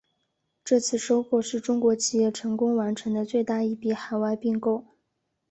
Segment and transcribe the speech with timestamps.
[0.65, 4.83] 这次收购是中国企业成功完成的最大一笔海外并购。